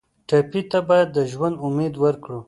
ټپي 0.27 0.61
ته 0.71 0.79
باید 0.89 1.07
د 1.15 1.17
ژوند 1.31 1.55
امید 1.65 1.93
ورکړو. 2.03 2.39